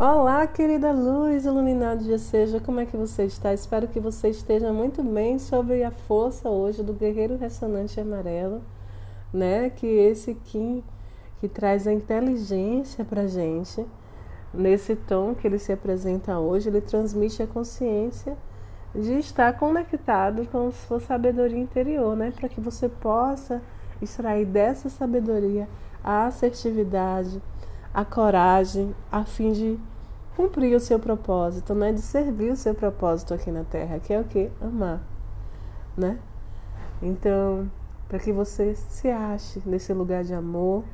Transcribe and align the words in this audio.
Olá, 0.00 0.46
querida 0.46 0.92
luz 0.92 1.44
iluminada 1.44 2.04
de 2.04 2.16
seja, 2.20 2.60
como 2.60 2.78
é 2.78 2.86
que 2.86 2.96
você 2.96 3.24
está? 3.24 3.52
Espero 3.52 3.88
que 3.88 3.98
você 3.98 4.28
esteja 4.28 4.72
muito 4.72 5.02
bem 5.02 5.40
sobre 5.40 5.82
a 5.82 5.90
força 5.90 6.48
hoje 6.48 6.84
do 6.84 6.92
guerreiro 6.92 7.36
ressonante 7.36 7.98
amarelo, 7.98 8.62
né? 9.32 9.70
Que 9.70 9.88
esse 9.88 10.34
Kim 10.34 10.84
que 11.40 11.48
traz 11.48 11.88
a 11.88 11.92
inteligência 11.92 13.04
pra 13.04 13.26
gente, 13.26 13.84
nesse 14.54 14.94
tom 14.94 15.34
que 15.34 15.48
ele 15.48 15.58
se 15.58 15.72
apresenta 15.72 16.38
hoje, 16.38 16.68
ele 16.68 16.80
transmite 16.80 17.42
a 17.42 17.46
consciência 17.48 18.36
de 18.94 19.14
estar 19.14 19.58
conectado 19.58 20.46
com 20.46 20.70
sua 20.70 21.00
sabedoria 21.00 21.58
interior, 21.58 22.16
né? 22.16 22.32
Para 22.38 22.48
que 22.48 22.60
você 22.60 22.88
possa 22.88 23.60
extrair 24.00 24.46
dessa 24.46 24.88
sabedoria 24.88 25.68
a 26.04 26.26
assertividade, 26.26 27.42
a 27.98 28.04
coragem 28.04 28.94
a 29.10 29.24
fim 29.24 29.50
de 29.50 29.76
cumprir 30.36 30.72
o 30.76 30.78
seu 30.78 31.00
propósito, 31.00 31.74
né? 31.74 31.92
De 31.92 32.00
servir 32.00 32.52
o 32.52 32.56
seu 32.56 32.72
propósito 32.72 33.34
aqui 33.34 33.50
na 33.50 33.64
Terra, 33.64 33.98
que 33.98 34.12
é 34.12 34.20
o 34.20 34.24
que? 34.24 34.52
Amar, 34.60 35.00
né? 35.96 36.16
Então, 37.02 37.68
para 38.08 38.20
que 38.20 38.32
você 38.32 38.76
se 38.76 39.08
ache 39.10 39.60
nesse 39.66 39.92
lugar 39.92 40.22
de 40.22 40.32
amor, 40.32 40.84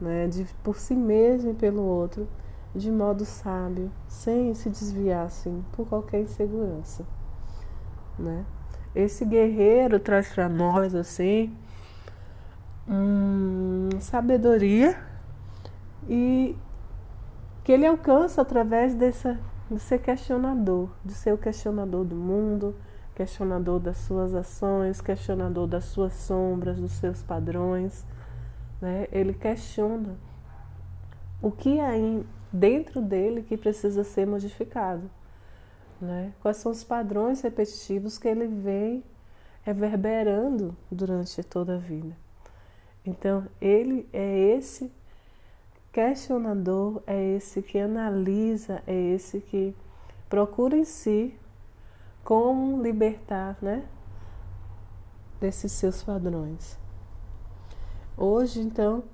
né? 0.00 0.26
De 0.26 0.46
por 0.64 0.78
si 0.78 0.94
mesmo 0.94 1.50
e 1.50 1.54
pelo 1.54 1.82
outro, 1.82 2.26
de 2.74 2.90
modo 2.90 3.26
sábio, 3.26 3.92
sem 4.08 4.54
se 4.54 4.70
desviar 4.70 5.26
assim 5.26 5.62
por 5.72 5.86
qualquer 5.86 6.22
insegurança, 6.22 7.04
né? 8.18 8.42
Esse 8.94 9.22
guerreiro 9.22 10.00
traz 10.00 10.32
para 10.32 10.48
nós 10.48 10.94
assim 10.94 11.54
hum, 12.88 13.90
sabedoria 14.00 15.05
e 16.08 16.56
que 17.64 17.72
ele 17.72 17.86
alcança 17.86 18.42
através 18.42 18.94
dessa, 18.94 19.38
de 19.70 19.78
ser 19.80 20.00
questionador, 20.00 20.90
de 21.04 21.12
ser 21.12 21.32
o 21.32 21.38
questionador 21.38 22.04
do 22.04 22.14
mundo, 22.14 22.74
questionador 23.14 23.80
das 23.80 23.96
suas 23.98 24.34
ações, 24.34 25.00
questionador 25.00 25.66
das 25.66 25.84
suas 25.84 26.12
sombras, 26.12 26.78
dos 26.78 26.92
seus 26.92 27.22
padrões. 27.22 28.06
Né? 28.80 29.08
Ele 29.10 29.32
questiona 29.32 30.16
o 31.42 31.50
que 31.50 31.80
há 31.80 31.92
dentro 32.52 33.00
dele 33.00 33.42
que 33.42 33.56
precisa 33.56 34.04
ser 34.04 34.26
modificado. 34.26 35.10
Né? 36.00 36.32
Quais 36.40 36.58
são 36.58 36.70
os 36.70 36.84
padrões 36.84 37.40
repetitivos 37.40 38.18
que 38.18 38.28
ele 38.28 38.46
vem 38.46 39.02
reverberando 39.66 40.76
durante 40.88 41.42
toda 41.42 41.74
a 41.74 41.78
vida. 41.78 42.16
Então, 43.04 43.48
ele 43.60 44.08
é 44.12 44.56
esse 44.56 44.92
questionador 45.96 47.02
é 47.06 47.36
esse 47.36 47.62
que 47.62 47.78
analisa, 47.78 48.82
é 48.86 48.94
esse 48.94 49.40
que 49.40 49.74
procura 50.28 50.76
em 50.76 50.84
si 50.84 51.34
como 52.22 52.82
libertar, 52.82 53.56
né, 53.62 53.82
desses 55.40 55.72
seus 55.72 56.02
padrões. 56.02 56.78
Hoje, 58.14 58.60
então, 58.60 59.04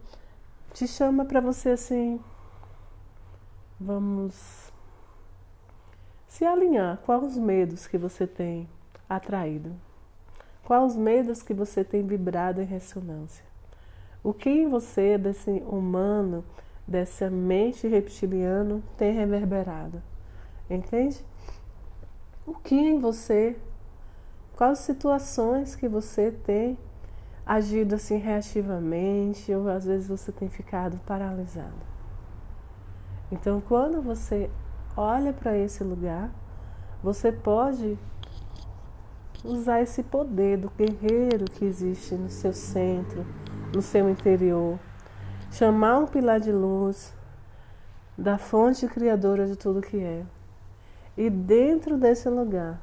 te 0.72 0.88
chama 0.88 1.24
para 1.24 1.40
você 1.40 1.70
assim, 1.70 2.20
vamos 3.78 4.72
se 6.26 6.44
alinhar. 6.44 6.98
Quais 7.06 7.22
os 7.22 7.38
medos 7.38 7.86
que 7.86 7.96
você 7.96 8.26
tem 8.26 8.68
atraído? 9.08 9.72
Quais 10.64 10.94
os 10.94 10.96
medos 10.98 11.44
que 11.44 11.54
você 11.54 11.84
tem 11.84 12.04
vibrado 12.04 12.60
em 12.60 12.64
ressonância? 12.64 13.44
O 14.20 14.34
que 14.34 14.50
em 14.50 14.68
você, 14.68 15.16
desse 15.16 15.50
humano, 15.64 16.44
dessa 16.86 17.30
mente 17.30 17.86
reptiliana 17.86 18.82
tem 18.96 19.12
reverberado. 19.12 20.02
Entende? 20.68 21.24
O 22.46 22.54
que 22.54 22.74
em 22.74 22.98
você, 22.98 23.56
quais 24.56 24.80
situações 24.80 25.76
que 25.76 25.88
você 25.88 26.30
tem 26.30 26.76
agido 27.44 27.94
assim 27.94 28.16
reativamente 28.16 29.52
ou 29.52 29.68
às 29.68 29.84
vezes 29.84 30.08
você 30.08 30.30
tem 30.32 30.48
ficado 30.48 30.98
paralisado. 31.04 31.92
Então, 33.30 33.60
quando 33.60 34.00
você 34.02 34.50
olha 34.96 35.32
para 35.32 35.56
esse 35.56 35.82
lugar, 35.82 36.30
você 37.02 37.32
pode 37.32 37.98
usar 39.44 39.80
esse 39.80 40.02
poder 40.02 40.58
do 40.58 40.70
guerreiro 40.70 41.46
que 41.46 41.64
existe 41.64 42.14
no 42.14 42.28
seu 42.28 42.52
centro, 42.52 43.26
no 43.74 43.82
seu 43.82 44.08
interior 44.08 44.78
chamar 45.52 45.98
um 45.98 46.06
pilar 46.06 46.40
de 46.40 46.50
luz 46.50 47.14
da 48.16 48.38
fonte 48.38 48.88
criadora 48.88 49.46
de 49.46 49.54
tudo 49.54 49.82
que 49.82 49.98
é. 49.98 50.24
E 51.16 51.28
dentro 51.28 51.98
desse 51.98 52.28
lugar, 52.28 52.80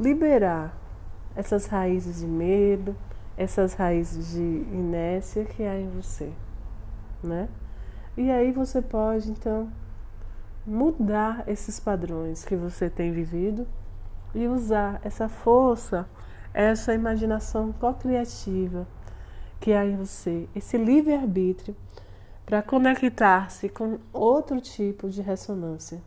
liberar 0.00 0.74
essas 1.36 1.66
raízes 1.66 2.20
de 2.20 2.26
medo, 2.26 2.96
essas 3.36 3.74
raízes 3.74 4.32
de 4.32 4.40
inércia 4.40 5.44
que 5.44 5.64
há 5.64 5.78
em 5.78 5.90
você, 5.90 6.32
né? 7.22 7.48
E 8.16 8.30
aí 8.30 8.52
você 8.52 8.80
pode 8.80 9.30
então 9.30 9.70
mudar 10.66 11.44
esses 11.46 11.78
padrões 11.78 12.44
que 12.44 12.56
você 12.56 12.88
tem 12.88 13.12
vivido 13.12 13.66
e 14.34 14.48
usar 14.48 14.98
essa 15.02 15.28
força, 15.28 16.08
essa 16.54 16.94
imaginação 16.94 17.72
co-criativa 17.72 18.86
que 19.62 19.72
há 19.72 19.86
em 19.86 19.94
você, 19.94 20.48
esse 20.56 20.76
livre-arbítrio, 20.76 21.76
para 22.44 22.60
conectar-se 22.60 23.68
com 23.68 24.00
outro 24.12 24.60
tipo 24.60 25.08
de 25.08 25.22
ressonância, 25.22 26.02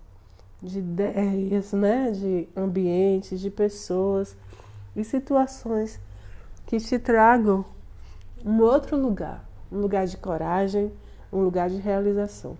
de 0.62 0.80
ideias, 0.80 1.72
né? 1.72 2.12
de 2.12 2.50
ambientes, 2.54 3.40
de 3.40 3.50
pessoas 3.50 4.36
e 4.94 5.06
situações 5.06 6.02
que 6.68 6.78
te 6.80 7.00
tragam 7.00 7.64
um 8.44 8.60
outro 8.60 8.98
lugar, 8.98 9.48
um 9.72 9.80
lugar 9.80 10.06
de 10.06 10.18
coragem, 10.18 10.92
um 11.32 11.40
lugar 11.40 11.70
de 11.70 11.78
realização, 11.78 12.58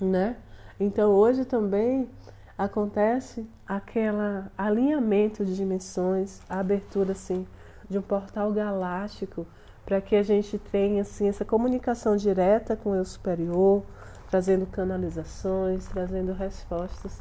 né? 0.00 0.36
Então 0.78 1.10
hoje 1.10 1.44
também 1.44 2.08
acontece 2.56 3.46
aquele 3.66 4.16
alinhamento 4.56 5.44
de 5.44 5.54
dimensões, 5.54 6.40
a 6.48 6.58
abertura 6.58 7.12
assim 7.12 7.46
de 7.88 7.98
um 7.98 8.02
portal 8.02 8.50
galáctico 8.50 9.46
para 9.90 10.00
que 10.00 10.14
a 10.14 10.22
gente 10.22 10.56
tenha 10.56 11.02
assim, 11.02 11.28
essa 11.28 11.44
comunicação 11.44 12.16
direta 12.16 12.76
com 12.76 12.90
o 12.90 12.94
eu 12.94 13.04
superior, 13.04 13.82
trazendo 14.30 14.64
canalizações, 14.64 15.84
trazendo 15.88 16.32
respostas 16.32 17.20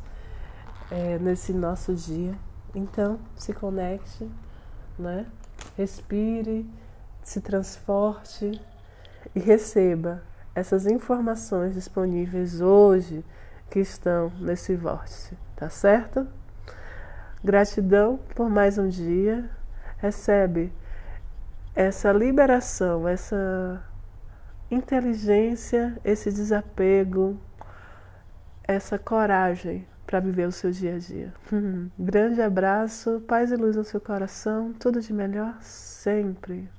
é, 0.92 1.18
nesse 1.18 1.52
nosso 1.52 1.96
dia. 1.96 2.32
Então, 2.76 3.18
se 3.36 3.54
conecte, 3.54 4.30
né? 5.00 5.26
respire, 5.76 6.64
se 7.24 7.42
transporte 7.42 8.62
e 9.34 9.40
receba 9.40 10.22
essas 10.54 10.86
informações 10.86 11.74
disponíveis 11.74 12.62
hoje 12.62 13.26
que 13.68 13.80
estão 13.80 14.32
nesse 14.40 14.76
vórtice, 14.76 15.36
tá 15.56 15.72
certo? 15.72 16.28
Gratidão 17.44 18.20
por 18.36 18.48
mais 18.48 18.78
um 18.78 18.88
dia. 18.88 19.50
Recebe 19.98 20.72
essa 21.76 22.12
liberação, 22.12 23.08
essa 23.08 23.84
inteligência, 24.72 25.98
esse 26.04 26.32
desapego, 26.32 27.40
essa 28.64 28.98
coragem 29.00 29.88
para 30.06 30.20
viver 30.20 30.48
o 30.48 30.52
seu 30.52 30.72
dia 30.72 30.96
a 30.96 30.98
dia. 30.98 31.34
Grande 31.98 32.42
abraço, 32.42 33.22
paz 33.28 33.52
e 33.52 33.56
luz 33.56 33.76
no 33.76 33.84
seu 33.84 34.02
coração, 34.02 34.74
tudo 34.74 35.00
de 35.00 35.14
melhor 35.14 35.56
sempre. 35.62 36.68